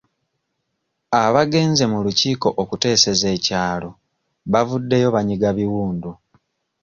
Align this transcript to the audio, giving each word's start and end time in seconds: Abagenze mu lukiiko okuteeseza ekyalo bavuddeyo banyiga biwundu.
Abagenze 1.23 1.83
mu 1.91 1.97
lukiiko 2.05 2.49
okuteeseza 2.61 3.27
ekyalo 3.37 3.89
bavuddeyo 4.51 5.07
banyiga 5.15 5.49
biwundu. 5.57 6.11